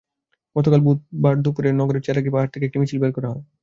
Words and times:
গতকাল 0.55 0.79
বুধবার 0.85 1.35
দুপুরে 1.43 1.69
নগরের 1.73 2.03
চেরাগী 2.05 2.29
পাহাড় 2.33 2.51
থেকে 2.53 2.65
একটি 2.65 2.77
মিছিল 2.81 2.97
বের 3.01 3.11
করা 3.15 3.29
হয়। 3.31 3.43